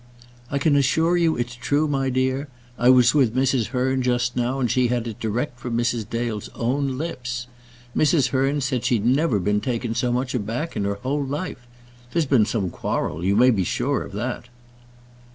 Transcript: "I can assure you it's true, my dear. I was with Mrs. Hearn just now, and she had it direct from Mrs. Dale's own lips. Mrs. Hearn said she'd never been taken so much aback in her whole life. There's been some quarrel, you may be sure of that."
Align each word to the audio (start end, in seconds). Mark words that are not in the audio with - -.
"I 0.49 0.57
can 0.57 0.75
assure 0.75 1.15
you 1.15 1.37
it's 1.37 1.53
true, 1.53 1.87
my 1.87 2.09
dear. 2.09 2.47
I 2.75 2.89
was 2.89 3.13
with 3.13 3.35
Mrs. 3.35 3.67
Hearn 3.67 4.01
just 4.01 4.35
now, 4.35 4.59
and 4.59 4.71
she 4.71 4.87
had 4.87 5.07
it 5.07 5.19
direct 5.19 5.59
from 5.59 5.77
Mrs. 5.77 6.09
Dale's 6.09 6.49
own 6.55 6.97
lips. 6.97 7.45
Mrs. 7.95 8.29
Hearn 8.29 8.61
said 8.61 8.83
she'd 8.83 9.05
never 9.05 9.37
been 9.37 9.61
taken 9.61 9.93
so 9.93 10.11
much 10.11 10.33
aback 10.33 10.75
in 10.75 10.85
her 10.85 10.95
whole 10.95 11.23
life. 11.23 11.67
There's 12.13 12.25
been 12.25 12.47
some 12.47 12.71
quarrel, 12.71 13.23
you 13.23 13.35
may 13.35 13.51
be 13.51 13.63
sure 13.63 14.01
of 14.01 14.13
that." 14.13 14.47